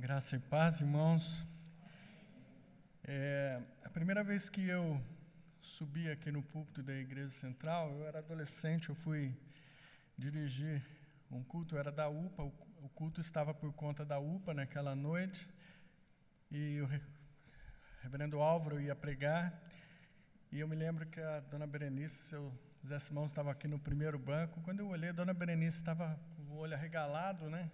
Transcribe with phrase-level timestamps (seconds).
[0.00, 1.44] Graça e paz, irmãos.
[3.02, 5.02] É, a primeira vez que eu
[5.60, 9.36] subi aqui no púlpito da Igreja Central, eu era adolescente, eu fui
[10.16, 10.80] dirigir
[11.32, 15.48] um culto, era da UPA, o, culto estava por conta da UPA naquela noite,
[16.48, 16.88] e o
[18.00, 19.60] reverendo Álvaro ia pregar,
[20.52, 22.56] e eu me lembro que a dona Berenice, seu
[22.86, 26.42] Zé Simão, estava aqui no primeiro banco, quando eu olhei, a dona Berenice estava com
[26.52, 27.68] o olho arregalado, né?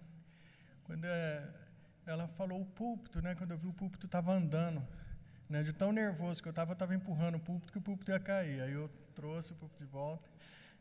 [0.85, 1.64] Quando é,
[2.05, 3.35] ela falou o púlpito, né?
[3.35, 4.85] Quando eu vi o púlpito estava andando,
[5.49, 5.63] né?
[5.63, 8.61] De tão nervoso que eu estava, estava empurrando o púlpito que o púlpito ia cair.
[8.61, 10.29] Aí eu trouxe o púlpito de volta,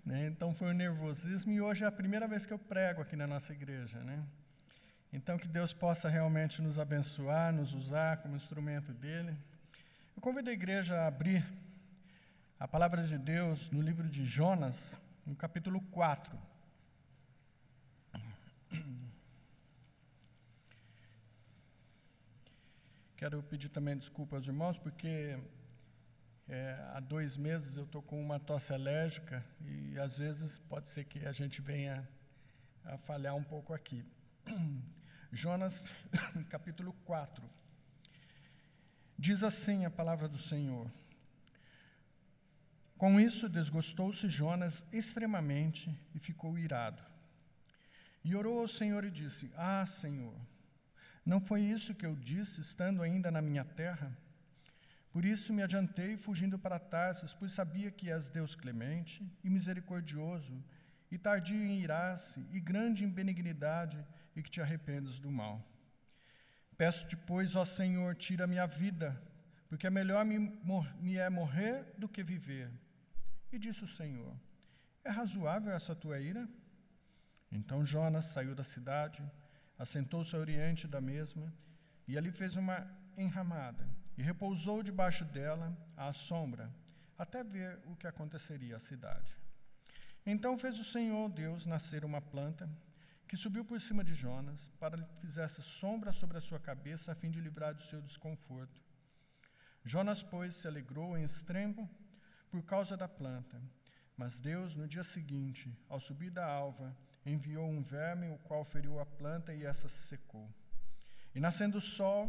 [0.04, 0.26] né?
[0.26, 3.26] Então foi um nervosismo e hoje é a primeira vez que eu prego aqui na
[3.26, 4.22] nossa igreja, né?
[5.12, 9.36] Então que Deus possa realmente nos abençoar, nos usar como instrumento dele.
[10.16, 11.44] Eu convido a igreja a abrir
[12.58, 16.53] a palavra de Deus no livro de Jonas, no capítulo 4.
[23.16, 25.38] Quero pedir também desculpa aos irmãos, porque
[26.48, 31.04] é, há dois meses eu estou com uma tosse alérgica e às vezes pode ser
[31.04, 32.08] que a gente venha
[32.84, 34.04] a falhar um pouco aqui.
[35.32, 35.88] Jonas,
[36.50, 37.48] capítulo 4.
[39.16, 40.90] Diz assim a palavra do Senhor.
[42.98, 47.02] Com isso desgostou-se Jonas extremamente e ficou irado.
[48.24, 50.34] E orou ao Senhor e disse: Ah, Senhor,
[51.24, 54.16] não foi isso que eu disse, estando ainda na minha terra?
[55.10, 60.62] Por isso me adiantei, fugindo para Tarsis, pois sabia que és Deus clemente e misericordioso,
[61.10, 65.64] e tardio em irar-se, e grande em benignidade, e que te arrependes do mal.
[66.76, 69.20] Peço-te, pois, ó Senhor, tira minha vida,
[69.68, 70.38] porque é melhor me,
[71.00, 72.68] me é morrer do que viver.
[73.52, 74.34] E disse o Senhor:
[75.04, 76.48] É razoável essa tua ira?
[77.52, 79.22] Então Jonas saiu da cidade,
[79.78, 81.52] assentou-se ao oriente da mesma,
[82.06, 82.86] e ali fez uma
[83.16, 86.72] enramada, e repousou debaixo dela à sombra,
[87.18, 89.36] até ver o que aconteceria à cidade.
[90.26, 92.68] Então fez o Senhor Deus nascer uma planta,
[93.28, 97.14] que subiu por cima de Jonas, para que fizesse sombra sobre a sua cabeça, a
[97.14, 98.80] fim de livrar do seu desconforto.
[99.84, 101.90] Jonas, pois, se alegrou em extremo
[102.50, 103.60] por causa da planta.
[104.16, 109.00] Mas Deus, no dia seguinte, ao subir da alva, enviou um verme, o qual feriu
[109.00, 110.48] a planta e essa se secou.
[111.34, 112.22] E nascendo o sol,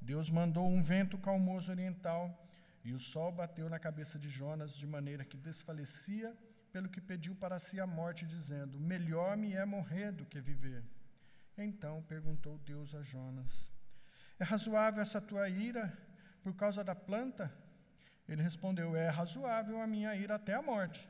[0.00, 2.46] Deus mandou um vento calmoso oriental,
[2.84, 6.36] e o sol bateu na cabeça de Jonas de maneira que desfalecia,
[6.72, 10.84] pelo que pediu para si a morte, dizendo: Melhor me é morrer do que viver.
[11.58, 13.72] Então perguntou Deus a Jonas:
[14.38, 15.92] É razoável essa tua ira
[16.42, 17.52] por causa da planta?
[18.26, 21.08] Ele respondeu: É razoável a minha ira até a morte.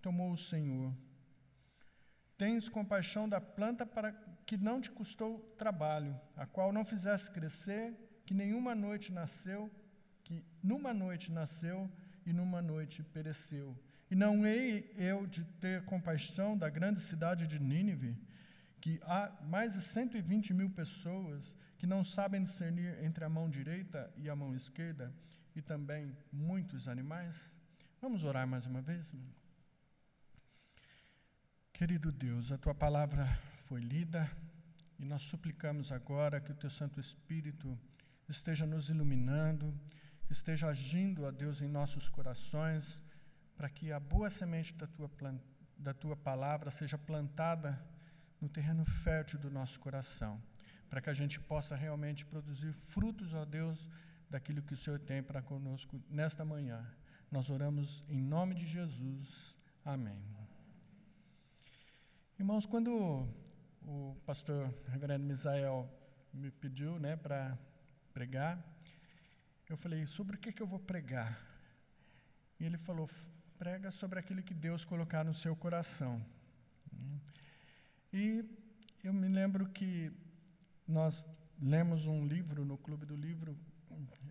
[0.00, 0.94] Tomou o Senhor
[2.40, 4.12] Tens compaixão da planta para
[4.46, 9.70] que não te custou trabalho, a qual não fizesse crescer, que nenhuma noite nasceu,
[10.24, 11.86] que numa noite nasceu
[12.24, 13.78] e numa noite pereceu.
[14.10, 18.16] E não hei eu de ter compaixão da grande cidade de Nínive,
[18.80, 24.10] que há mais de 120 mil pessoas que não sabem discernir entre a mão direita
[24.16, 25.12] e a mão esquerda,
[25.54, 27.54] e também muitos animais?
[28.00, 29.14] Vamos orar mais uma vez?
[31.80, 33.26] Querido Deus, a tua palavra
[33.64, 34.30] foi lida
[34.98, 37.74] e nós suplicamos agora que o teu Santo Espírito
[38.28, 39.74] esteja nos iluminando,
[40.28, 43.02] esteja agindo, a Deus, em nossos corações,
[43.56, 45.10] para que a boa semente da tua,
[45.74, 47.82] da tua palavra seja plantada
[48.42, 50.38] no terreno fértil do nosso coração,
[50.90, 53.88] para que a gente possa realmente produzir frutos, ó Deus,
[54.28, 56.86] daquilo que o Senhor tem para conosco nesta manhã.
[57.30, 59.56] Nós oramos em nome de Jesus.
[59.82, 60.39] Amém.
[62.40, 63.28] Irmãos, quando
[63.82, 65.86] o pastor reverendo Misael
[66.32, 67.58] me pediu né, para
[68.14, 68.58] pregar,
[69.68, 71.38] eu falei, sobre o que, que eu vou pregar?
[72.58, 73.10] E ele falou,
[73.58, 76.24] prega sobre aquilo que Deus colocar no seu coração.
[78.10, 78.42] E
[79.04, 80.10] eu me lembro que
[80.88, 81.26] nós
[81.60, 83.54] lemos um livro no Clube do Livro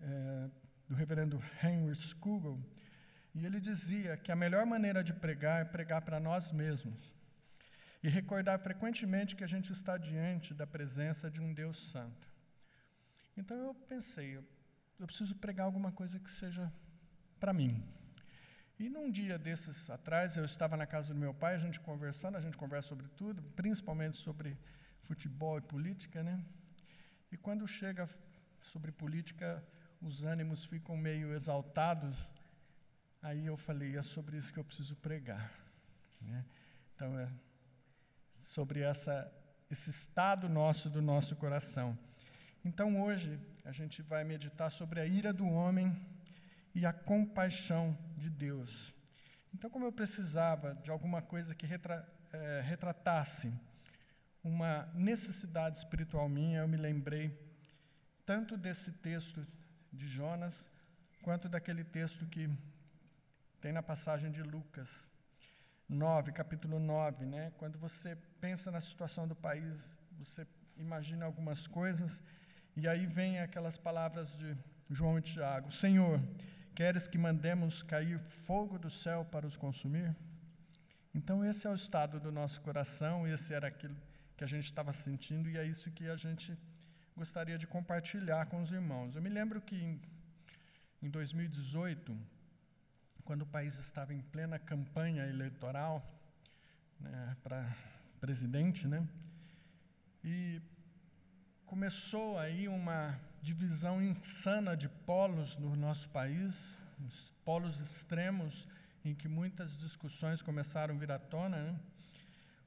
[0.02, 0.50] é,
[0.88, 2.58] do reverendo Henry Scougal,
[3.36, 7.19] e ele dizia que a melhor maneira de pregar é pregar para nós mesmos
[8.02, 12.28] e recordar frequentemente que a gente está diante da presença de um Deus Santo.
[13.36, 16.72] Então eu pensei, eu, preciso pregar alguma coisa que seja
[17.38, 17.82] para mim.
[18.78, 22.36] E num dia desses atrás, eu estava na casa do meu pai, a gente conversando,
[22.36, 24.58] a gente conversa sobre tudo, principalmente sobre
[25.02, 26.42] futebol e política, né?
[27.30, 28.08] E quando chega
[28.62, 29.62] sobre política,
[30.00, 32.32] os ânimos ficam meio exaltados.
[33.22, 35.52] Aí eu falei, é sobre isso que eu preciso pregar.
[36.20, 36.44] Né?
[36.94, 37.30] Então, é,
[38.50, 39.32] sobre essa,
[39.70, 41.96] esse estado nosso do nosso coração.
[42.64, 45.96] Então hoje a gente vai meditar sobre a ira do homem
[46.74, 48.92] e a compaixão de Deus.
[49.54, 53.52] Então, como eu precisava de alguma coisa que retra, é, retratasse
[54.42, 57.36] uma necessidade espiritual minha, eu me lembrei
[58.26, 59.46] tanto desse texto
[59.92, 60.68] de Jonas,
[61.22, 62.48] quanto daquele texto que
[63.60, 65.08] tem na passagem de Lucas
[65.90, 67.52] 9, capítulo 9, né?
[67.58, 70.46] Quando você pensa na situação do país, você
[70.76, 72.22] imagina algumas coisas,
[72.76, 74.56] e aí vem aquelas palavras de
[74.88, 76.22] João e Tiago: Senhor,
[76.76, 80.14] queres que mandemos cair fogo do céu para os consumir?
[81.12, 83.96] Então, esse é o estado do nosso coração, esse era aquilo
[84.36, 86.56] que a gente estava sentindo, e é isso que a gente
[87.16, 89.16] gostaria de compartilhar com os irmãos.
[89.16, 90.00] Eu me lembro que em,
[91.02, 92.16] em 2018,
[93.30, 96.04] quando o país estava em plena campanha eleitoral
[96.98, 97.76] né, para
[98.20, 99.06] presidente, né,
[100.24, 100.60] e
[101.64, 106.84] começou aí uma divisão insana de polos no nosso país,
[107.44, 108.66] polos extremos
[109.04, 111.56] em que muitas discussões começaram a vir à tona.
[111.56, 111.80] Né?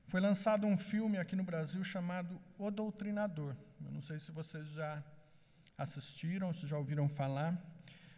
[0.07, 3.53] Foi lançado um filme aqui no Brasil chamado O Doutrinador.
[3.83, 5.03] Eu não sei se vocês já
[5.77, 7.61] assistiram, se já ouviram falar,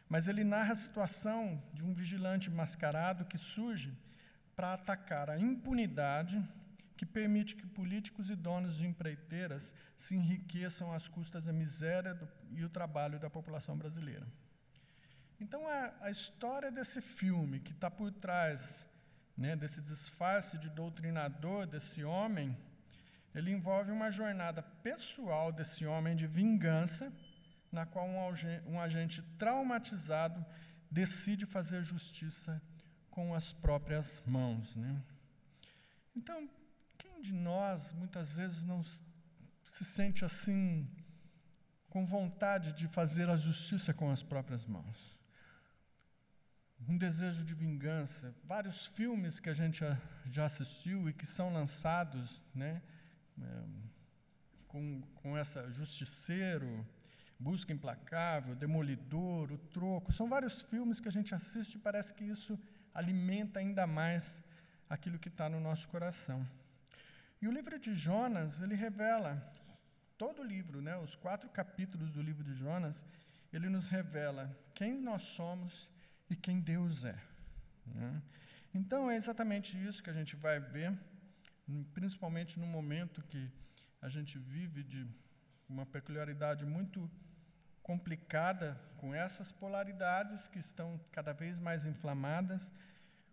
[0.07, 3.97] mas ele narra a situação de um vigilante mascarado que surge
[4.55, 6.41] para atacar a impunidade
[6.95, 12.27] que permite que políticos e donos de empreiteiras se enriqueçam às custas da miséria do,
[12.51, 14.25] e o trabalho da população brasileira.
[15.39, 18.85] Então, a, a história desse filme, que está por trás
[19.35, 22.55] né, desse disfarce de doutrinador desse homem,
[23.33, 27.11] ele envolve uma jornada pessoal desse homem de vingança,
[27.75, 30.43] na qual um, agente traumatizado
[30.89, 32.61] decide fazer justiça
[33.11, 34.75] com as próprias mãos.
[34.77, 35.03] Né?
[36.15, 36.49] Então,
[36.97, 40.89] quem de nós muitas vezes não se sente assim,
[41.89, 45.17] com vontade de fazer a justiça com as próprias mãos?
[46.87, 48.33] Um desejo de vingança.
[48.43, 49.83] Vários filmes que a gente
[50.25, 52.81] já assistiu e que são lançados, né?
[53.41, 53.63] É,
[54.67, 56.85] com, com essa Justiceiro,
[57.39, 60.11] Busca Implacável, Demolidor, O Troco.
[60.13, 62.57] São vários filmes que a gente assiste e parece que isso
[62.93, 64.41] alimenta ainda mais
[64.89, 66.47] aquilo que está no nosso coração.
[67.41, 69.51] E o livro de Jonas, ele revela,
[70.17, 73.05] todo o livro, né, os quatro capítulos do livro de Jonas,
[73.51, 75.89] ele nos revela quem nós somos
[76.29, 77.17] e quem Deus é.
[77.85, 78.21] Né?
[78.73, 80.97] Então, é exatamente isso que a gente vai ver,
[81.93, 83.51] principalmente no momento que
[84.01, 85.07] a gente vive de
[85.67, 87.09] uma peculiaridade muito
[87.85, 92.71] complicada, com essas polaridades que estão cada vez mais inflamadas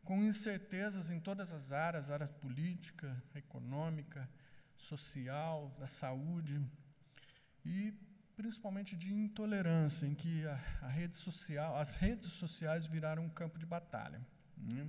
[0.04, 4.28] com incertezas em todas as áreas, área política, econômica,
[4.76, 6.60] social, da saúde,
[7.64, 7.94] e
[8.37, 13.58] principalmente de intolerância, em que a, a rede social, as redes sociais viraram um campo
[13.58, 14.20] de batalha.
[14.56, 14.87] Né?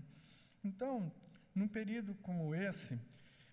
[0.61, 1.09] Então,
[1.55, 2.99] num período como esse,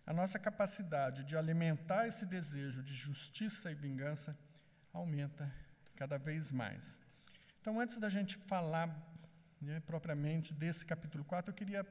[0.04, 4.36] a nossa capacidade de alimentar esse desejo de justiça e vingança
[4.92, 5.52] aumenta
[6.00, 6.98] cada vez mais.
[7.60, 8.88] Então, antes da gente falar
[9.60, 11.82] né, propriamente desse capítulo 4, eu queria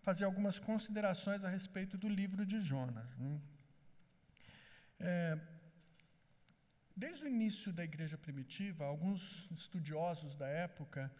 [0.00, 3.10] fazer algumas considerações a respeito do livro de Jonas.
[3.18, 3.38] Né.
[4.98, 5.38] É,
[6.96, 11.12] desde o início da igreja primitiva, alguns estudiosos da época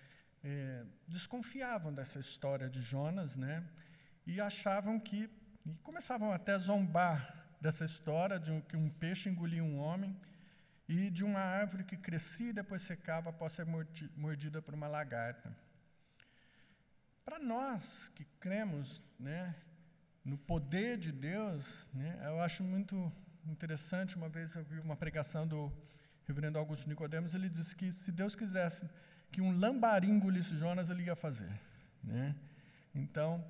[0.42, 3.68] é, desconfiavam dessa história de Jonas, né,
[4.26, 5.28] e achavam que,
[5.66, 7.18] e começavam até a zombar
[7.60, 10.18] dessa história de que um peixe engolia um homem
[10.90, 13.64] e de uma árvore que crescia e depois secava após ser
[14.16, 15.56] mordida por uma lagarta.
[17.24, 19.54] Para nós que cremos né,
[20.24, 22.96] no poder de Deus, né, eu acho muito
[23.46, 24.16] interessante.
[24.16, 25.72] Uma vez eu vi uma pregação do
[26.26, 28.90] reverendo Augusto Nicodemos, ele disse que se Deus quisesse
[29.30, 31.52] que um lambarim engolisse Jonas, ele ia fazer.
[32.02, 32.34] Né?
[32.92, 33.44] Então,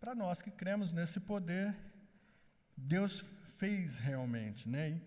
[0.00, 1.76] para nós que cremos nesse poder,
[2.74, 3.22] Deus
[3.58, 4.66] fez realmente.
[4.66, 4.98] Né?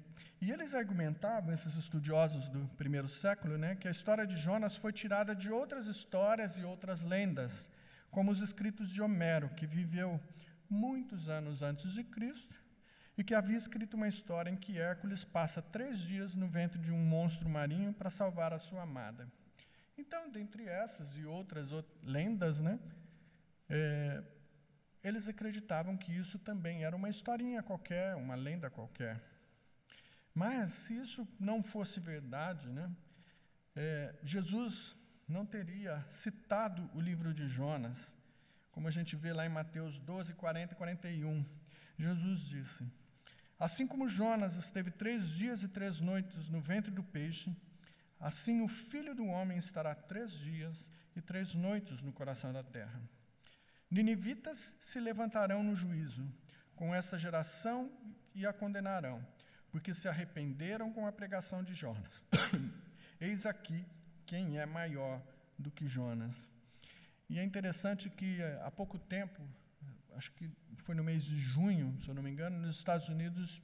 [0.41, 4.91] E, eles argumentavam, esses estudiosos do primeiro século, né, que a história de Jonas foi
[4.91, 7.69] tirada de outras histórias e outras lendas,
[8.10, 10.19] como os escritos de Homero, que viveu
[10.69, 12.55] muitos anos antes de Cristo
[13.17, 16.91] e que havia escrito uma história em que Hércules passa três dias no ventre de
[16.91, 19.31] um monstro marinho para salvar a sua amada.
[19.98, 21.69] Então, dentre essas e outras
[22.01, 22.79] lendas, né,
[23.69, 24.24] é,
[25.03, 29.30] eles acreditavam que isso também era uma historinha qualquer, uma lenda qualquer.
[30.33, 32.89] Mas, se isso não fosse verdade, né,
[33.75, 34.95] é, Jesus
[35.27, 38.13] não teria citado o livro de Jonas,
[38.71, 41.45] como a gente vê lá em Mateus 12, 40 e 41.
[41.97, 42.85] Jesus disse:
[43.59, 47.55] Assim como Jonas esteve três dias e três noites no ventre do peixe,
[48.19, 53.01] assim o filho do homem estará três dias e três noites no coração da terra.
[53.89, 56.27] Ninivitas se levantarão no juízo
[56.75, 57.91] com essa geração
[58.33, 59.25] e a condenarão,
[59.71, 62.23] porque se arrependeram com a pregação de Jonas.
[63.19, 63.85] Eis aqui
[64.25, 65.21] quem é maior
[65.57, 66.49] do que Jonas.
[67.29, 69.41] E é interessante que eh, há pouco tempo,
[70.15, 73.61] acho que foi no mês de junho, se eu não me engano, nos Estados Unidos,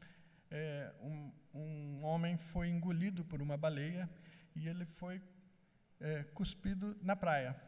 [0.50, 4.10] é, um, um, homem foi engolido por uma baleia
[4.56, 5.22] e ele foi
[6.00, 7.60] é, cuspido na praia.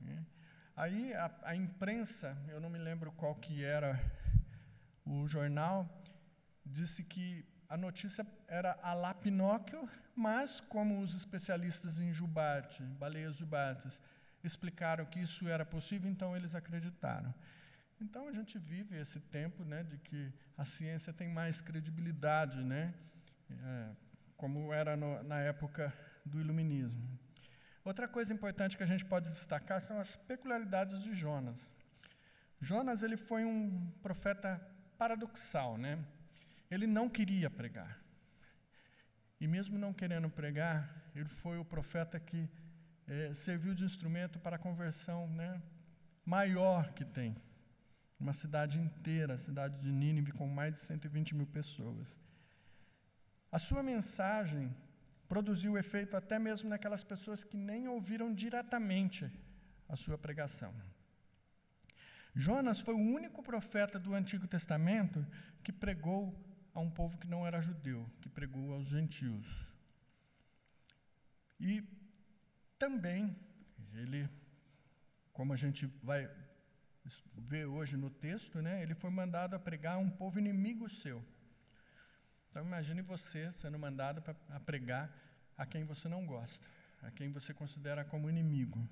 [0.00, 0.24] Né?
[0.74, 4.00] Aí a, a, imprensa, eu não me lembro qual que era
[5.04, 5.86] o jornal,
[6.64, 13.36] disse que a notícia era a lá Pinóquio, mas como os especialistas em jubarte, baleias
[13.36, 14.00] jubates,
[14.42, 17.34] explicaram que isso era possível, então eles acreditaram.
[18.00, 22.94] Então a gente vive esse tempo né, de que a ciência tem mais credibilidade, né,
[23.50, 23.90] é,
[24.36, 25.92] como era no, na época
[26.24, 27.18] do Iluminismo.
[27.84, 31.74] Outra coisa importante que a gente pode destacar são as peculiaridades de Jonas.
[32.60, 34.60] Jonas ele foi um profeta
[34.98, 36.04] paradoxal, né?
[36.70, 38.00] Ele não queria pregar.
[39.40, 42.48] E mesmo não querendo pregar, ele foi o profeta que
[43.06, 45.62] é, serviu de instrumento para a conversão né,
[46.24, 47.36] maior que tem.
[48.18, 52.18] Uma cidade inteira, a cidade de Nínive, com mais de 120 mil pessoas.
[53.52, 54.74] A sua mensagem
[55.28, 59.30] produziu efeito até mesmo naquelas pessoas que nem ouviram diretamente
[59.88, 60.74] a sua pregação.
[62.34, 65.26] Jonas foi o único profeta do Antigo Testamento
[65.62, 66.34] que pregou
[66.76, 69.66] a um povo que não era judeu, que pregou aos gentios.
[71.58, 71.82] E
[72.78, 73.34] também,
[73.94, 74.28] ele,
[75.32, 76.30] como a gente vai
[77.34, 81.24] ver hoje no texto, né, ele foi mandado a pregar a um povo inimigo seu.
[82.50, 85.10] Então imagine você sendo mandado a pregar
[85.56, 86.66] a quem você não gosta,
[87.00, 88.86] a quem você considera como inimigo.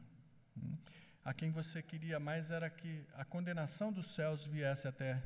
[1.22, 5.22] A quem você queria mais era que a condenação dos céus viesse até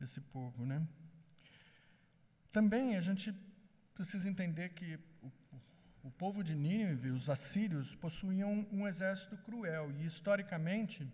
[0.00, 0.84] esse povo, né?
[2.50, 3.34] Também a gente
[3.94, 5.30] precisa entender que o,
[6.04, 11.06] o povo de Nínive, os assírios, possuíam um exército cruel e, historicamente,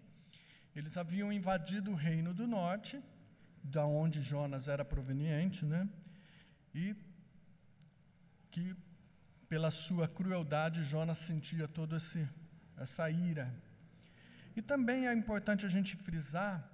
[0.74, 3.02] eles haviam invadido o reino do norte,
[3.62, 5.88] da onde Jonas era proveniente, né?
[6.74, 6.94] E
[8.50, 8.76] que,
[9.48, 11.98] pela sua crueldade, Jonas sentia toda
[12.76, 13.52] essa ira.
[14.54, 16.70] E também é importante a gente frisar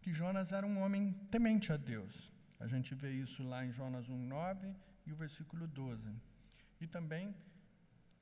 [0.00, 2.32] que Jonas era um homem temente a Deus.
[2.58, 4.74] A gente vê isso lá em Jonas 1:9
[5.06, 6.14] e o versículo 12.
[6.80, 7.34] E também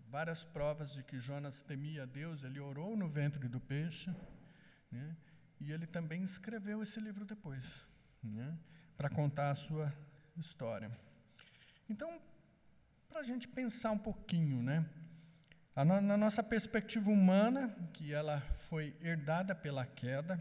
[0.09, 4.14] várias provas de que Jonas temia a Deus, ele orou no ventre do peixe,
[4.91, 5.17] né?
[5.61, 7.88] e ele também escreveu esse livro depois,
[8.23, 8.57] né?
[8.97, 9.93] para contar a sua
[10.37, 10.91] história.
[11.88, 12.21] Então,
[13.09, 14.88] para a gente pensar um pouquinho, né?
[15.76, 20.38] Na nossa perspectiva humana, que ela foi herdada pela queda,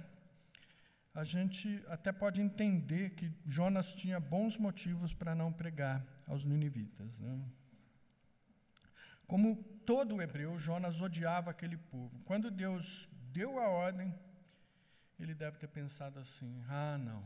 [1.14, 7.20] a gente até pode entender que Jonas tinha bons motivos para não pregar aos ninivitas.
[7.20, 7.40] Né?
[9.28, 12.20] Como todo hebreu, Jonas odiava aquele povo.
[12.26, 14.14] Quando Deus deu a ordem,
[15.20, 17.24] ele deve ter pensado assim: ah, não,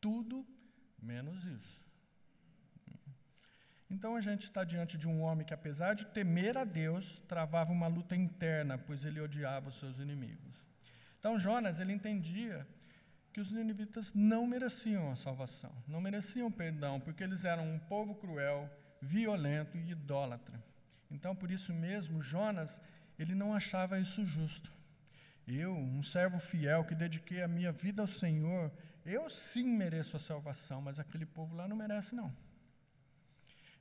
[0.00, 0.44] tudo
[1.00, 1.86] menos isso.
[3.88, 7.70] Então a gente está diante de um homem que, apesar de temer a Deus, travava
[7.72, 10.66] uma luta interna, pois ele odiava os seus inimigos.
[11.20, 12.66] Então Jonas, ele entendia
[13.36, 18.14] que os ninivitas não mereciam a salvação, não mereciam perdão, porque eles eram um povo
[18.14, 18.66] cruel,
[18.98, 20.58] violento e idólatra.
[21.10, 22.80] Então, por isso mesmo, Jonas,
[23.18, 24.72] ele não achava isso justo.
[25.46, 28.72] Eu, um servo fiel que dediquei a minha vida ao Senhor,
[29.04, 32.34] eu sim mereço a salvação, mas aquele povo lá não merece não.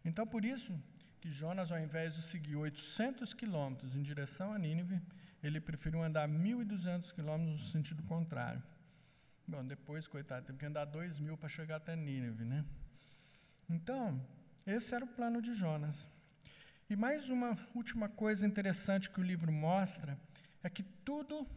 [0.04, 0.78] Então, por isso
[1.22, 5.02] que Jonas, ao invés de seguir 800 quilômetros em direção a Nínive,
[5.42, 8.62] ele preferiu andar 1.200 quilômetros no sentido contrário.
[9.48, 12.66] Bom, depois, coitado, teve que andar dois mil para chegar até Nínive, né?
[13.70, 14.20] Então,
[14.66, 16.10] esse era o plano de Jonas.
[16.90, 20.20] E mais uma última coisa interessante que o livro mostra
[20.64, 21.48] é que tudo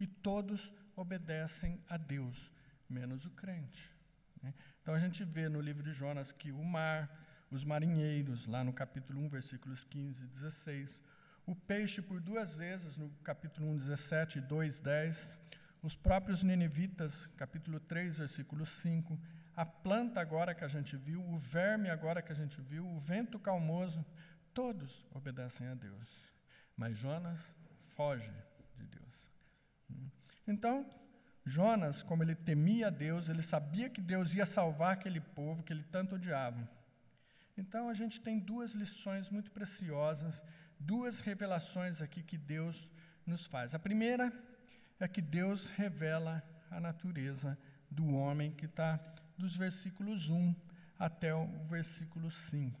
[0.00, 2.50] e todos obedecem a Deus,
[2.88, 3.94] menos o crente.
[4.42, 4.54] Né?
[4.80, 7.10] Então a gente vê no livro de Jonas que o mar,
[7.50, 11.02] os marinheiros, lá no capítulo 1, versículos 15 e 16,
[11.46, 15.38] o peixe por duas vezes, no capítulo 1, 17 e 2, 10,
[15.82, 19.18] os próprios ninivitas, capítulo 3, versículo 5,
[19.54, 22.98] a planta agora que a gente viu, o verme agora que a gente viu, o
[22.98, 24.04] vento calmoso,
[24.52, 26.08] todos obedecem a Deus.
[26.76, 27.54] Mas Jonas
[27.94, 28.30] foge
[28.76, 29.30] de Deus.
[30.46, 30.88] Então,
[31.44, 35.84] Jonas, como ele temia Deus, ele sabia que Deus ia salvar aquele povo que ele
[35.84, 36.68] tanto odiava.
[37.56, 40.42] Então a gente tem duas lições muito preciosas,
[40.78, 42.90] duas revelações aqui que Deus
[43.24, 43.74] nos faz.
[43.74, 44.30] A primeira
[44.98, 47.58] é que Deus revela a natureza
[47.90, 48.98] do homem, que está
[49.36, 50.54] dos versículos 1
[50.98, 52.80] até o versículo 5.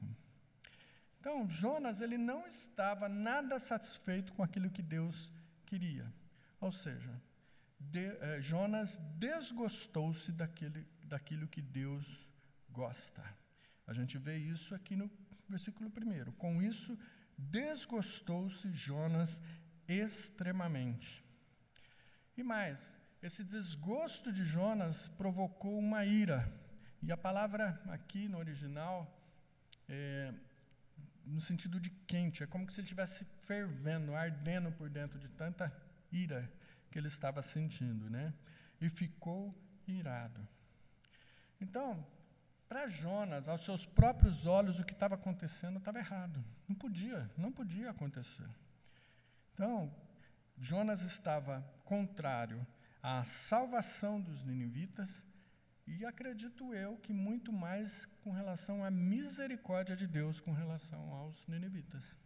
[1.20, 5.32] Então, Jonas ele não estava nada satisfeito com aquilo que Deus
[5.66, 6.12] queria.
[6.60, 7.20] Ou seja,
[7.78, 12.30] de, eh, Jonas desgostou-se daquilo que Deus
[12.70, 13.22] gosta.
[13.86, 15.10] A gente vê isso aqui no
[15.48, 16.32] versículo 1.
[16.32, 16.98] Com isso,
[17.36, 19.42] desgostou-se Jonas
[19.88, 21.25] extremamente.
[22.36, 26.52] E mais, esse desgosto de Jonas provocou uma ira.
[27.02, 29.10] E a palavra aqui no original,
[29.88, 30.34] é,
[31.24, 35.72] no sentido de quente, é como se ele estivesse fervendo, ardendo por dentro de tanta
[36.12, 36.50] ira
[36.90, 38.34] que ele estava sentindo, né?
[38.80, 39.54] E ficou
[39.86, 40.46] irado.
[41.60, 42.06] Então,
[42.68, 46.44] para Jonas, aos seus próprios olhos, o que estava acontecendo estava errado.
[46.68, 48.48] Não podia, não podia acontecer.
[49.54, 49.94] Então,
[50.58, 52.66] Jonas estava contrário
[53.02, 55.24] à salvação dos ninivitas
[55.86, 61.46] e acredito eu que muito mais com relação à misericórdia de Deus com relação aos
[61.46, 62.16] ninivitas.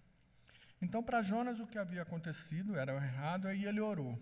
[0.80, 4.18] Então, para Jonas, o que havia acontecido era errado, aí ele orou.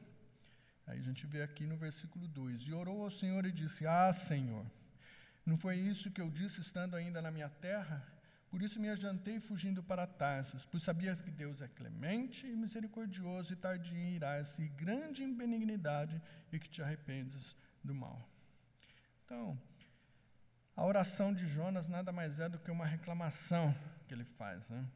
[0.88, 4.12] Aí a gente vê aqui no versículo 2: E orou ao Senhor e disse: Ah,
[4.12, 4.66] Senhor,
[5.46, 8.04] não foi isso que eu disse estando ainda na minha terra?
[8.50, 13.52] Por isso me adiantei fugindo para Tarsus, pois sabias que Deus é clemente e misericordioso
[13.52, 18.26] e tardio em irar-se, grande em benignidade, e que te arrependes do mal.
[19.24, 19.60] Então,
[20.74, 23.74] a oração de Jonas nada mais é do que uma reclamação
[24.06, 24.70] que ele faz.
[24.70, 24.86] Né?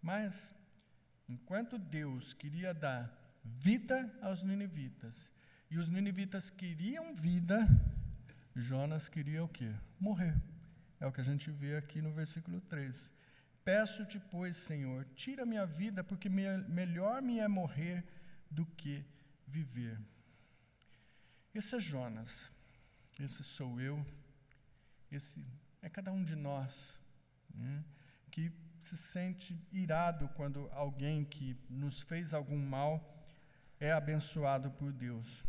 [0.00, 0.54] Mas,
[1.28, 3.12] enquanto Deus queria dar
[3.42, 5.30] vida aos ninivitas,
[5.68, 7.66] e os ninivitas queriam vida,
[8.54, 9.74] Jonas queria o quê?
[9.98, 10.40] Morrer.
[11.00, 13.12] É o que a gente vê aqui no versículo 3.
[13.64, 18.04] Peço-te, pois, Senhor, tira minha vida, porque me, melhor me é morrer
[18.50, 19.04] do que
[19.46, 19.98] viver.
[21.54, 22.52] Esse é Jonas,
[23.18, 24.06] esse sou eu,
[25.10, 25.44] esse
[25.82, 27.00] é cada um de nós,
[27.54, 27.84] né,
[28.30, 33.26] que se sente irado quando alguém que nos fez algum mal
[33.80, 35.44] é abençoado por Deus.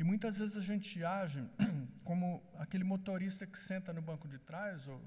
[0.00, 1.46] E muitas vezes a gente age
[2.02, 4.98] como aquele motorista que senta no banco de trás, ou,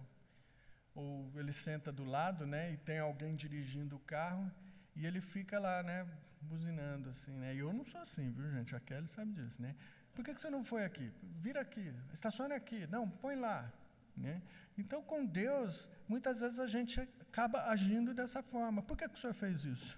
[0.93, 4.51] ou ele senta do lado, né, e tem alguém dirigindo o carro,
[4.95, 6.07] e ele fica lá, né,
[6.39, 7.55] buzinando assim, né.
[7.55, 8.75] E eu não sou assim, viu, gente?
[8.75, 9.75] A Kelly sabe disso, né.
[10.13, 11.11] Por que, que você não foi aqui?
[11.39, 12.85] Vira aqui, estacione aqui.
[12.85, 13.73] Não, põe lá.
[14.15, 14.43] Né?
[14.77, 18.83] Então, com Deus, muitas vezes a gente acaba agindo dessa forma.
[18.83, 19.97] Por que, que o senhor fez isso?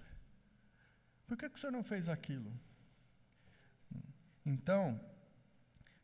[1.26, 2.50] Por que, que o senhor não fez aquilo?
[4.46, 5.00] Então,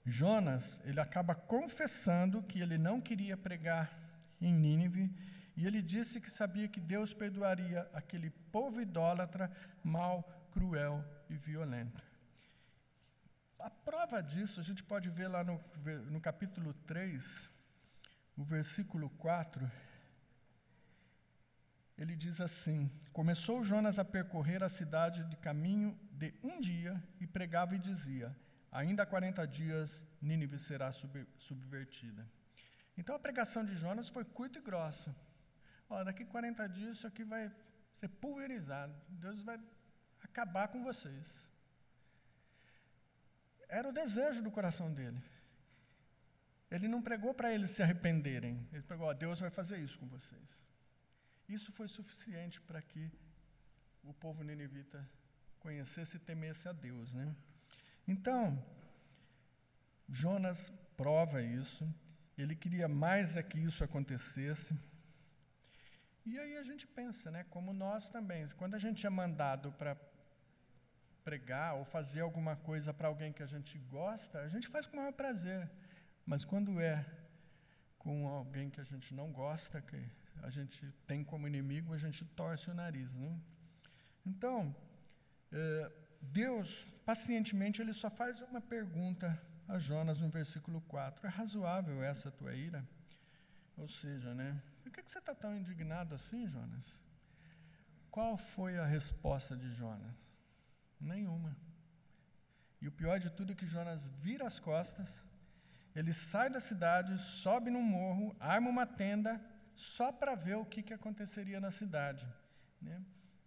[0.05, 3.96] Jonas, ele acaba confessando que ele não queria pregar
[4.40, 5.14] em Nínive,
[5.57, 9.48] e ele disse que sabia que Deus perdoaria aquele povo idólatra,
[9.85, 12.02] mau, cruel e violento.
[13.61, 15.62] A prova disso a gente pode ver lá no,
[16.11, 17.48] no capítulo 3,
[18.37, 19.70] o versículo 4.
[21.96, 27.26] Ele diz assim: Começou Jonas a percorrer a cidade de caminho de um dia e
[27.26, 28.28] pregava e dizia:
[28.70, 32.22] Ainda há 40 dias Nínive será sub, subvertida.
[32.96, 35.14] Então a pregação de Jonas foi curta e grossa.
[35.90, 37.50] Ó, daqui 40 dias isso aqui vai
[37.94, 38.94] ser pulverizado.
[39.08, 39.58] Deus vai
[40.22, 41.48] acabar com vocês.
[43.68, 45.20] Era o desejo do coração dele.
[46.70, 48.54] Ele não pregou para eles se arrependerem.
[48.72, 50.62] Ele pregou, ó, Deus vai fazer isso com vocês.
[51.48, 53.11] Isso foi suficiente para que
[54.04, 55.06] o povo ninivita
[55.64, 57.35] conhecesse e temesse a Deus, né?
[58.07, 58.42] Então,
[60.09, 60.61] Jonas
[60.96, 61.85] prova isso,
[62.37, 64.79] ele queria mais é que isso acontecesse.
[66.27, 69.96] E aí a gente pensa, né, como nós também, quando a gente é mandado para
[71.25, 74.96] pregar ou fazer alguma coisa para alguém que a gente gosta, a gente faz com
[74.96, 75.70] o maior prazer.
[76.27, 77.05] Mas quando é
[77.98, 80.01] com alguém que a gente não gosta, que
[80.42, 83.12] a gente tem como inimigo, a gente torce o nariz.
[83.14, 83.40] Né?
[84.27, 84.75] Então,
[86.20, 91.26] Deus, pacientemente, ele só faz uma pergunta a Jonas no versículo 4.
[91.26, 92.86] É razoável essa tua ira?
[93.76, 94.60] Ou seja, né?
[94.82, 97.00] Por que, que você está tão indignado assim, Jonas?
[98.10, 100.14] Qual foi a resposta de Jonas?
[101.00, 101.56] Nenhuma.
[102.80, 105.22] E o pior de tudo é que Jonas vira as costas,
[105.94, 109.40] ele sai da cidade, sobe num morro, arma uma tenda,
[109.74, 112.28] só para ver o que, que aconteceria na cidade.
[112.80, 113.02] Né?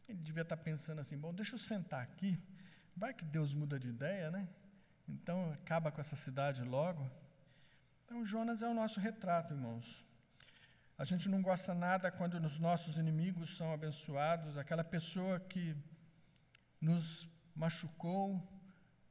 [0.07, 2.39] Ele devia estar tá pensando assim: bom, deixa eu sentar aqui,
[2.95, 4.47] vai que Deus muda de ideia, né?
[5.07, 7.09] Então, acaba com essa cidade logo.
[8.05, 10.03] Então, Jonas é o nosso retrato, irmãos.
[10.97, 15.75] A gente não gosta nada quando os nossos inimigos são abençoados, aquela pessoa que
[16.79, 18.41] nos machucou,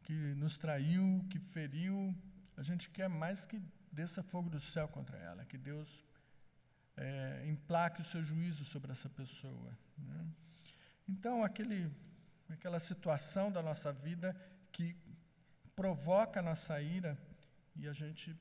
[0.02, 2.14] que nos traiu, que feriu,
[2.56, 3.60] a gente quer mais que
[3.92, 6.04] desça fogo do céu contra ela, que Deus
[6.96, 7.44] é,
[8.00, 9.76] o seu juízo sobre essa pessoa.
[9.98, 10.26] Né?
[11.08, 11.90] Então, aquele,
[12.48, 14.34] aquela situação da nossa vida
[14.72, 14.96] que
[15.76, 17.18] provoca a nossa ira
[17.76, 18.36] e a gente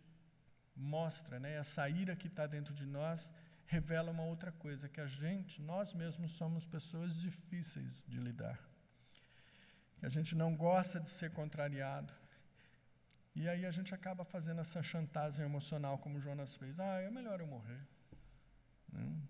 [0.75, 3.31] mostra, né, essa ira que está dentro de nós
[3.65, 8.59] revela uma outra coisa, que a gente, nós mesmos somos pessoas difíceis de lidar.
[9.97, 12.13] Que a gente não gosta de ser contrariado.
[13.35, 16.79] E aí a gente acaba fazendo essa chantagem emocional, como Jonas fez.
[16.79, 17.81] Ah, é melhor eu morrer.
[18.91, 19.21] Não,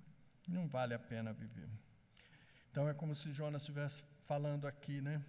[0.47, 1.69] não vale a pena viver.
[2.73, 5.23] Então é como se Jonas estivesse falando aqui, né?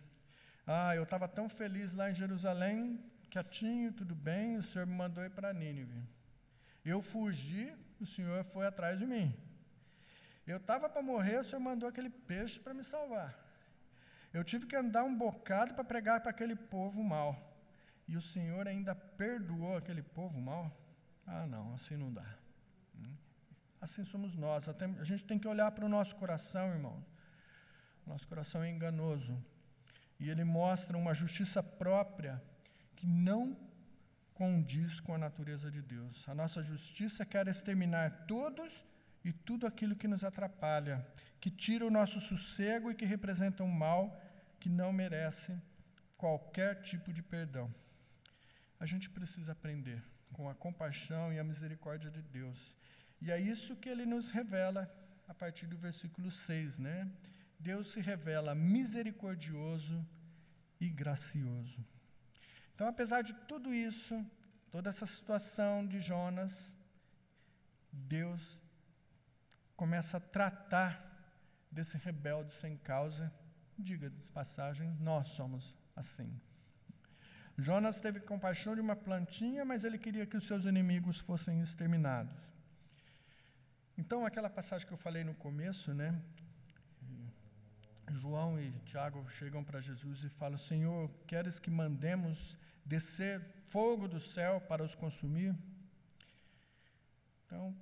[0.66, 5.22] Ah, eu estava tão feliz lá em Jerusalém, quietinho, tudo bem, o Senhor me mandou
[5.22, 6.02] ir para Nínive.
[6.82, 9.36] Eu fugi, o Senhor foi atrás de mim.
[10.46, 13.38] Eu estava para morrer, o Senhor mandou aquele peixe para me salvar.
[14.32, 17.30] Eu tive que andar um bocado para pregar para aquele povo mal.
[18.08, 20.74] E o Senhor ainda perdoou aquele povo mal?
[21.26, 22.38] Ah, não, assim não dá.
[23.82, 24.66] Assim somos nós.
[24.66, 27.04] A gente tem que olhar para o nosso coração, irmão.
[28.06, 29.42] Nosso coração é enganoso.
[30.18, 32.42] E ele mostra uma justiça própria
[32.96, 33.56] que não
[34.32, 36.28] condiz com a natureza de Deus.
[36.28, 38.84] A nossa justiça quer exterminar todos
[39.24, 41.06] e tudo aquilo que nos atrapalha,
[41.40, 44.20] que tira o nosso sossego e que representa um mal
[44.60, 45.56] que não merece
[46.16, 47.72] qualquer tipo de perdão.
[48.78, 52.76] A gente precisa aprender com a compaixão e a misericórdia de Deus.
[53.20, 54.92] E é isso que ele nos revela
[55.28, 57.10] a partir do versículo 6, né?
[57.68, 60.06] Deus se revela misericordioso
[60.78, 61.82] e gracioso.
[62.74, 64.14] Então, apesar de tudo isso,
[64.70, 66.76] toda essa situação de Jonas,
[67.90, 68.60] Deus
[69.74, 70.92] começa a tratar
[71.70, 73.32] desse rebelde sem causa.
[73.78, 76.30] Diga de passagem, nós somos assim.
[77.56, 82.36] Jonas teve compaixão de uma plantinha, mas ele queria que os seus inimigos fossem exterminados.
[83.96, 86.20] Então, aquela passagem que eu falei no começo, né?
[88.12, 94.20] João e Tiago chegam para Jesus e falam: Senhor, queres que mandemos descer fogo do
[94.20, 95.54] céu para os consumir?
[97.46, 97.74] Então,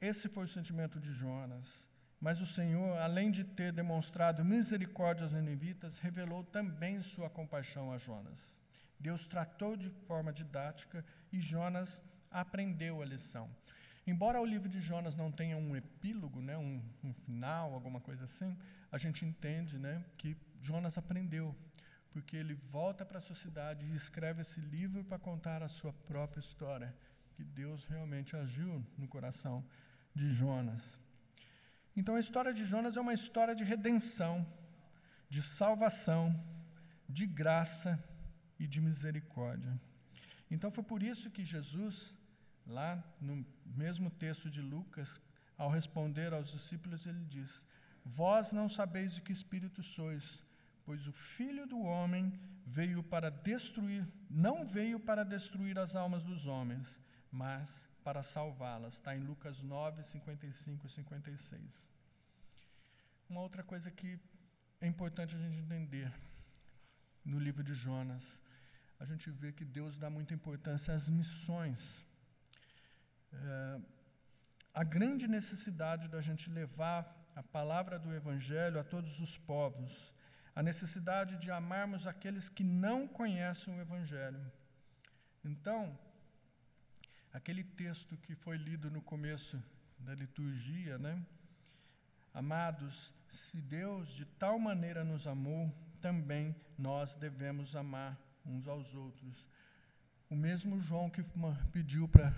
[0.00, 1.88] esse foi o sentimento de Jonas.
[2.20, 7.98] Mas o Senhor, além de ter demonstrado misericórdia aos ninivitas, revelou também sua compaixão a
[7.98, 8.58] Jonas.
[8.98, 13.48] Deus tratou de forma didática e Jonas aprendeu a lição.
[14.04, 18.24] Embora o livro de Jonas não tenha um epílogo, né, um, um final, alguma coisa
[18.24, 18.56] assim,
[18.90, 21.54] a gente entende né, que Jonas aprendeu,
[22.10, 26.40] porque ele volta para a sociedade e escreve esse livro para contar a sua própria
[26.40, 26.94] história,
[27.34, 29.64] que Deus realmente agiu no coração
[30.14, 31.00] de Jonas.
[31.94, 34.46] Então a história de Jonas é uma história de redenção,
[35.28, 36.24] de salvação,
[37.08, 38.02] de graça
[38.58, 39.78] e de misericórdia.
[40.50, 42.14] Então foi por isso que Jesus,
[42.66, 45.20] lá no mesmo texto de Lucas,
[45.56, 47.64] ao responder aos discípulos, ele diz:
[48.04, 50.44] Vós não sabeis de que espírito sois,
[50.84, 56.46] pois o Filho do homem veio para destruir, não veio para destruir as almas dos
[56.46, 58.94] homens, mas para salvá-las.
[58.94, 61.90] Está em Lucas 9, 55 e 56.
[63.28, 64.18] Uma outra coisa que
[64.80, 66.12] é importante a gente entender
[67.24, 68.42] no livro de Jonas,
[68.98, 72.06] a gente vê que Deus dá muita importância às missões.
[73.32, 73.80] É,
[74.72, 80.12] a grande necessidade da gente levar a palavra do Evangelho a todos os povos,
[80.56, 84.44] a necessidade de amarmos aqueles que não conhecem o Evangelho.
[85.44, 85.96] Então,
[87.32, 89.62] aquele texto que foi lido no começo
[90.00, 91.24] da liturgia, né?
[92.34, 99.48] Amados, se Deus de tal maneira nos amou, também nós devemos amar uns aos outros.
[100.28, 101.22] O mesmo João que
[101.72, 102.34] pediu para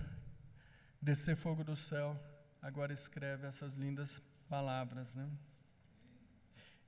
[1.01, 2.15] descer fogo do céu,
[2.61, 5.15] agora escreve essas lindas palavras.
[5.15, 5.31] Né?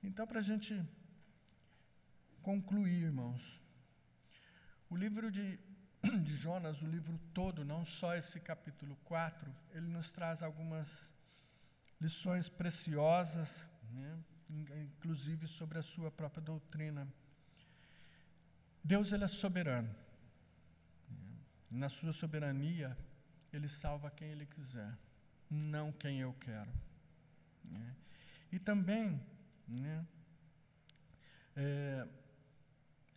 [0.02, 0.72] Então, para a gente
[2.42, 3.58] concluir, irmãos,
[4.90, 5.58] o livro de,
[6.26, 11.10] de Jonas, o livro todo, não só esse capítulo 4, ele nos traz algumas
[11.98, 14.22] lições preciosas, né?
[14.82, 17.08] inclusive sobre a sua própria doutrina.
[18.82, 19.92] Deus ele é soberano.
[21.70, 22.96] Na sua soberania,
[23.50, 24.92] ele salva quem ele quiser,
[25.50, 26.70] não quem eu quero.
[27.64, 27.94] Né?
[28.52, 29.20] E também,
[29.66, 30.06] né,
[31.56, 32.06] é,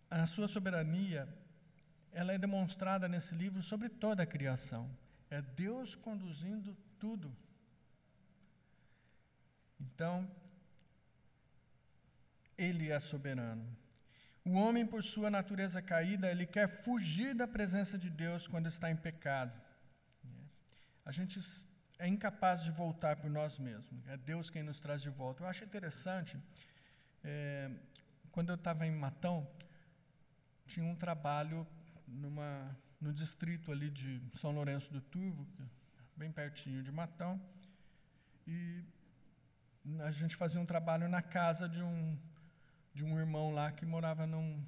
[0.10, 1.28] a sua soberania,
[2.12, 4.90] ela é demonstrada nesse livro sobre toda a criação.
[5.30, 7.36] É Deus conduzindo tudo.
[9.80, 10.30] Então,
[12.58, 13.78] Ele é soberano.
[14.44, 18.90] O homem, por sua natureza caída, ele quer fugir da presença de Deus quando está
[18.90, 19.52] em pecado.
[21.04, 21.42] A gente
[22.00, 24.08] é incapaz de voltar por nós mesmos.
[24.08, 25.44] É Deus quem nos traz de volta.
[25.44, 26.38] Eu acho interessante,
[27.24, 27.72] é,
[28.32, 29.48] quando eu estava em Matão,
[30.66, 31.66] tinha um trabalho
[32.08, 35.64] numa, no distrito ali de São Lourenço do Turvo, é
[36.16, 37.42] bem pertinho de Matão,
[38.46, 38.84] e
[40.00, 42.18] a gente fazia um trabalho na casa de um
[42.98, 44.66] de um irmão lá que morava num,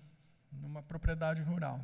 [0.51, 1.83] numa propriedade rural.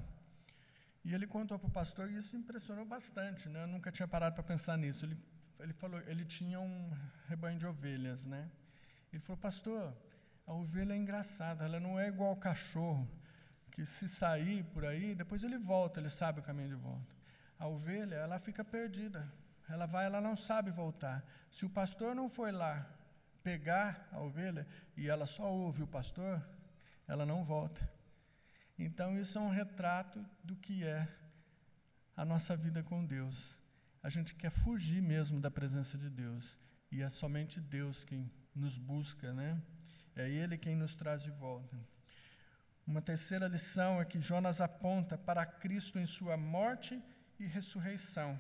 [1.04, 3.64] E ele contou para o pastor e isso impressionou bastante, né?
[3.64, 5.06] Eu nunca tinha parado para pensar nisso.
[5.08, 5.18] Ele,
[5.60, 6.92] ele falou, ele tinha um
[7.28, 8.50] rebanho de ovelhas, né?
[9.12, 9.96] Ele falou, pastor,
[10.46, 13.08] a ovelha é engraçada, ela não é igual ao cachorro,
[13.72, 17.16] que se sair por aí, depois ele volta, ele sabe o caminho de volta.
[17.58, 19.32] A ovelha, ela fica perdida.
[19.68, 21.26] Ela vai, ela não sabe voltar.
[21.52, 22.88] Se o pastor não foi lá
[23.44, 26.44] pegar a ovelha e ela só ouve o pastor,
[27.08, 27.90] ela não volta.
[28.78, 31.08] Então, isso é um retrato do que é
[32.16, 33.58] a nossa vida com Deus.
[34.06, 36.60] A gente quer fugir mesmo da presença de Deus.
[36.92, 39.60] E é somente Deus quem nos busca, né?
[40.16, 41.76] É Ele quem nos traz de volta.
[42.86, 47.02] Uma terceira lição é que Jonas aponta para Cristo em sua morte
[47.40, 48.40] e ressurreição.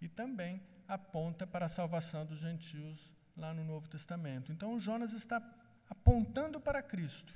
[0.00, 4.52] E também aponta para a salvação dos gentios lá no Novo Testamento.
[4.52, 5.42] Então, Jonas está
[5.90, 7.34] apontando para Cristo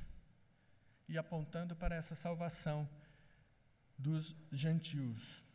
[1.08, 2.88] e apontando para essa salvação
[3.98, 5.47] dos gentios.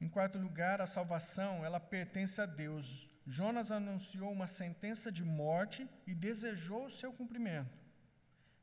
[0.00, 3.08] Em quarto lugar, a salvação, ela pertence a Deus.
[3.26, 7.76] Jonas anunciou uma sentença de morte e desejou o seu cumprimento.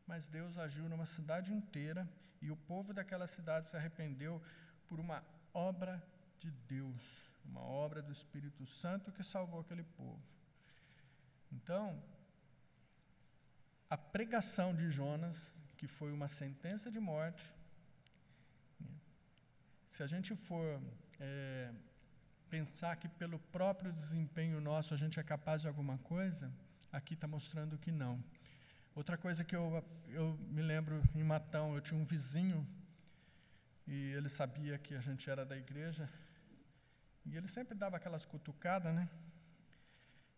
[0.07, 2.07] Mas Deus agiu numa cidade inteira
[2.41, 4.41] e o povo daquela cidade se arrependeu
[4.87, 6.01] por uma obra
[6.39, 10.21] de Deus, uma obra do Espírito Santo que salvou aquele povo.
[11.51, 12.01] Então,
[13.89, 17.53] a pregação de Jonas, que foi uma sentença de morte,
[19.87, 20.81] se a gente for
[21.19, 21.71] é,
[22.49, 26.51] pensar que pelo próprio desempenho nosso a gente é capaz de alguma coisa,
[26.91, 28.23] aqui está mostrando que não.
[28.95, 32.65] Outra coisa que eu, eu me lembro em Matão, eu tinha um vizinho
[33.87, 36.09] e ele sabia que a gente era da igreja
[37.25, 39.09] e ele sempre dava aquelas cutucadas, né?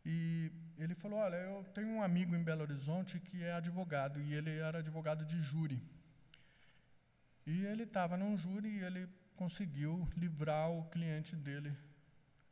[0.05, 4.33] E ele falou: Olha, eu tenho um amigo em Belo Horizonte que é advogado, e
[4.33, 5.81] ele era advogado de júri.
[7.45, 11.78] E ele estava num júri e ele conseguiu livrar o cliente dele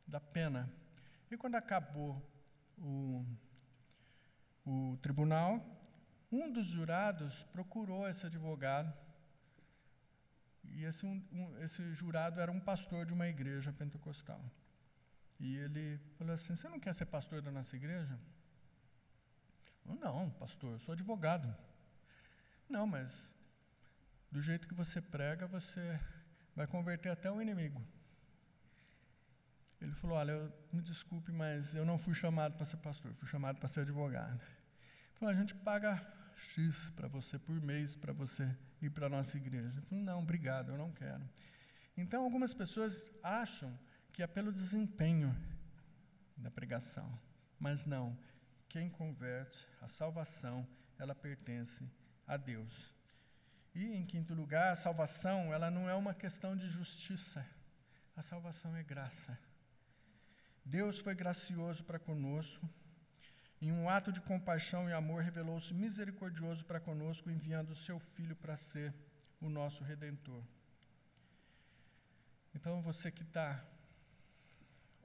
[0.06, 0.72] da pena.
[1.30, 2.22] E quando acabou
[2.78, 3.26] o,
[4.64, 5.60] o tribunal,
[6.30, 8.92] um dos jurados procurou esse advogado.
[10.64, 14.42] E esse, um, esse jurado era um pastor de uma igreja pentecostal.
[15.38, 18.18] E ele falou assim: Você não quer ser pastor da nossa igreja?
[19.84, 21.54] Eu, não, pastor, eu sou advogado.
[22.68, 23.34] Não, mas
[24.30, 26.00] do jeito que você prega, você
[26.56, 27.86] vai converter até o inimigo.
[29.80, 33.28] Ele falou: Olha, eu, me desculpe, mas eu não fui chamado para ser pastor, fui
[33.28, 34.40] chamado para ser advogado.
[34.40, 35.94] Ele falou: A gente paga
[36.34, 39.78] X para você por mês para você ir para a nossa igreja.
[39.78, 41.28] Ele falou: Não, obrigado, eu não quero.
[41.94, 43.78] Então, algumas pessoas acham
[44.12, 45.36] que é pelo desempenho
[46.36, 47.18] da pregação.
[47.58, 48.18] Mas não,
[48.68, 50.66] quem converte, a salvação,
[50.98, 51.86] ela pertence
[52.26, 52.95] a Deus.
[53.76, 57.46] E em quinto lugar, a salvação, ela não é uma questão de justiça.
[58.16, 59.38] A salvação é graça.
[60.64, 62.66] Deus foi gracioso para conosco.
[63.60, 68.34] Em um ato de compaixão e amor, revelou-se misericordioso para conosco, enviando o seu Filho
[68.34, 68.94] para ser
[69.42, 70.42] o nosso redentor.
[72.54, 73.62] Então, você que está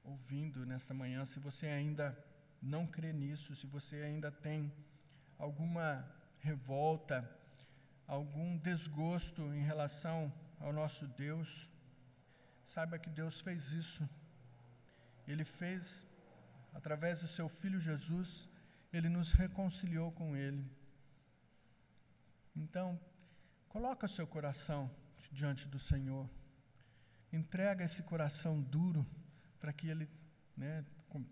[0.01, 2.17] ouvindo nesta manhã, se você ainda
[2.61, 4.71] não crê nisso, se você ainda tem
[5.37, 7.40] alguma revolta,
[8.11, 11.69] algum desgosto em relação ao nosso Deus,
[12.65, 14.07] saiba que Deus fez isso.
[15.25, 16.05] Ele fez,
[16.73, 18.49] através do seu Filho Jesus,
[18.91, 20.69] ele nos reconciliou com Ele.
[22.53, 22.99] Então,
[23.69, 24.91] coloca seu coração
[25.31, 26.29] diante do Senhor.
[27.31, 29.07] Entrega esse coração duro
[29.57, 30.09] para que ele,
[30.57, 30.83] né,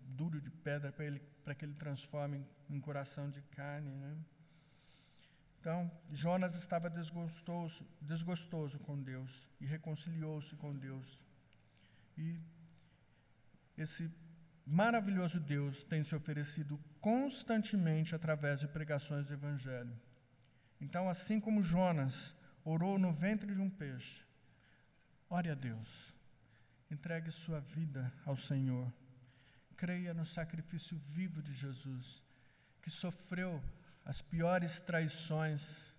[0.06, 3.90] duro de pedra, para, ele, para que ele transforme em coração de carne.
[3.90, 4.16] Né?
[5.60, 11.22] Então, Jonas estava desgostoso, desgostoso com Deus e reconciliou-se com Deus.
[12.16, 12.40] E
[13.76, 14.10] esse
[14.66, 19.94] maravilhoso Deus tem se oferecido constantemente através de pregações do Evangelho.
[20.80, 24.24] Então, assim como Jonas orou no ventre de um peixe,
[25.28, 26.14] ore a Deus.
[26.90, 28.90] Entregue sua vida ao Senhor.
[29.76, 32.24] Creia no sacrifício vivo de Jesus,
[32.80, 33.62] que sofreu
[34.10, 35.94] as piores traições,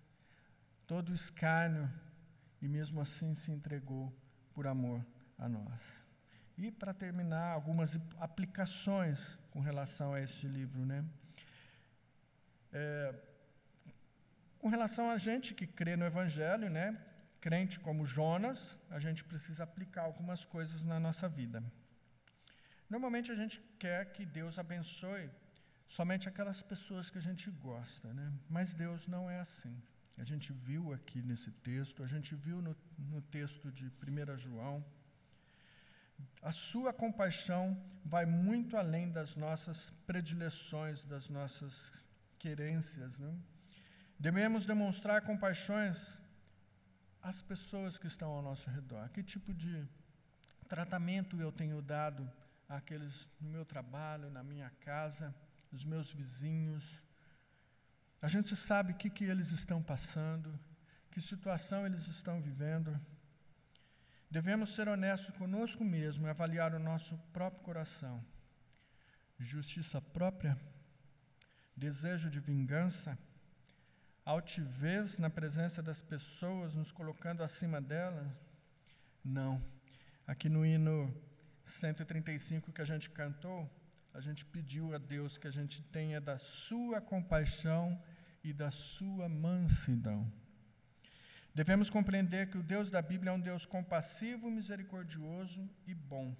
[0.86, 1.90] todo o escárnio,
[2.60, 4.12] e mesmo assim se entregou
[4.52, 5.02] por amor
[5.38, 6.06] a nós.
[6.58, 11.02] E para terminar, algumas aplicações com relação a este livro, né?
[12.70, 13.14] É,
[14.58, 16.86] com relação a gente que crê no Evangelho, né?
[17.40, 21.64] Crente como Jonas, a gente precisa aplicar algumas coisas na nossa vida.
[22.90, 25.30] Normalmente a gente quer que Deus abençoe
[25.96, 28.32] somente aquelas pessoas que a gente gosta, né?
[28.48, 29.74] Mas Deus não é assim.
[30.16, 34.82] A gente viu aqui nesse texto, a gente viu no, no texto de 1 João.
[36.40, 37.64] A sua compaixão
[38.02, 41.92] vai muito além das nossas predileções, das nossas
[42.38, 43.18] querências.
[43.18, 43.34] Né?
[44.18, 46.22] Devemos demonstrar compaixões
[47.20, 49.10] às pessoas que estão ao nosso redor.
[49.10, 49.86] Que tipo de
[50.66, 52.30] tratamento eu tenho dado
[52.66, 55.34] àqueles no meu trabalho, na minha casa,
[55.72, 57.02] os meus vizinhos,
[58.20, 60.56] a gente sabe o que, que eles estão passando,
[61.10, 63.00] que situação eles estão vivendo.
[64.30, 68.24] Devemos ser honestos conosco mesmo e avaliar o nosso próprio coração.
[69.38, 70.56] Justiça própria,
[71.76, 73.18] desejo de vingança,
[74.24, 78.26] altivez na presença das pessoas, nos colocando acima delas?
[79.24, 79.60] Não.
[80.26, 81.12] Aqui no hino
[81.64, 83.68] 135 que a gente cantou,
[84.14, 88.00] a gente pediu a Deus que a gente tenha da sua compaixão
[88.44, 90.30] e da sua mansidão.
[91.54, 96.34] Devemos compreender que o Deus da Bíblia é um Deus compassivo, misericordioso e bom.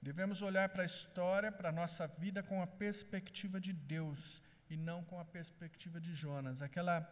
[0.00, 4.76] Devemos olhar para a história, para a nossa vida com a perspectiva de Deus e
[4.76, 6.60] não com a perspectiva de Jonas.
[6.60, 7.08] Aquela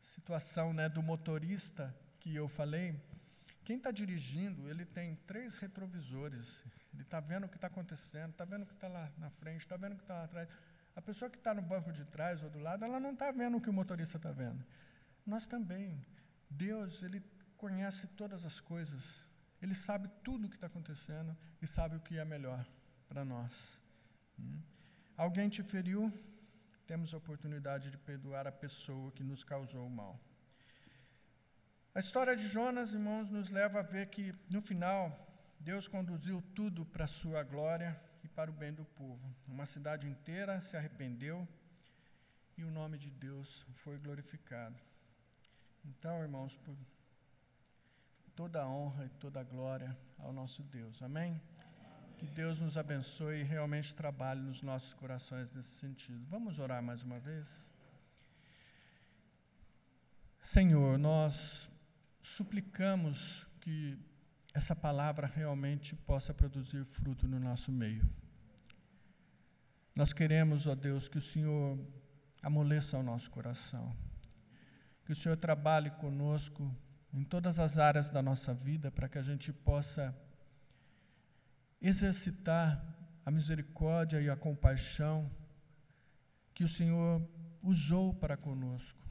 [0.00, 2.98] situação né, do motorista que eu falei,
[3.66, 6.64] quem está dirigindo, ele tem três retrovisores.
[6.94, 9.62] Ele está vendo o que está acontecendo, está vendo o que está lá na frente,
[9.62, 10.48] está vendo o que está lá atrás.
[10.94, 13.56] A pessoa que está no banco de trás ou do lado, ela não está vendo
[13.56, 14.64] o que o motorista está vendo.
[15.26, 16.00] Nós também.
[16.48, 17.20] Deus, Ele
[17.56, 19.24] conhece todas as coisas.
[19.60, 22.64] Ele sabe tudo o que está acontecendo e sabe o que é melhor
[23.08, 23.80] para nós.
[24.38, 24.60] Hum?
[25.16, 26.12] Alguém te feriu?
[26.86, 30.20] Temos a oportunidade de perdoar a pessoa que nos causou o mal.
[31.96, 35.00] A história de Jonas, irmãos, nos leva a ver que, no final,
[35.58, 39.34] Deus conduziu tudo para a sua glória e para o bem do povo.
[39.48, 41.48] Uma cidade inteira se arrependeu
[42.54, 44.78] e o nome de Deus foi glorificado.
[45.86, 46.76] Então, irmãos, por
[48.34, 51.02] toda a honra e toda a glória ao nosso Deus.
[51.02, 51.40] Amém?
[52.18, 56.26] Que Deus nos abençoe e realmente trabalhe nos nossos corações nesse sentido.
[56.26, 57.72] Vamos orar mais uma vez?
[60.42, 61.70] Senhor, nós
[62.34, 63.98] suplicamos que
[64.52, 68.08] essa palavra realmente possa produzir fruto no nosso meio.
[69.94, 71.78] Nós queremos, ó Deus, que o Senhor
[72.42, 73.96] amoleça o nosso coração,
[75.04, 76.74] que o Senhor trabalhe conosco
[77.12, 80.14] em todas as áreas da nossa vida para que a gente possa
[81.80, 82.84] exercitar
[83.24, 85.30] a misericórdia e a compaixão
[86.52, 87.26] que o Senhor
[87.62, 89.05] usou para conosco,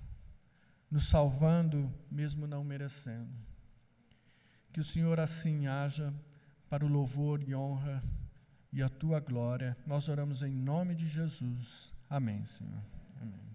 [0.96, 3.30] nos salvando mesmo não merecendo.
[4.72, 6.14] Que o Senhor assim haja
[6.70, 8.02] para o louvor e honra
[8.72, 9.76] e a tua glória.
[9.86, 11.94] Nós oramos em nome de Jesus.
[12.10, 12.82] Amém, Senhor.
[13.22, 13.55] Amém.